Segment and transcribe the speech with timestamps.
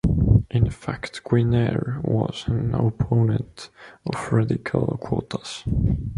[0.49, 3.69] In fact, Guinier was an opponent
[4.07, 5.63] of racial quotas.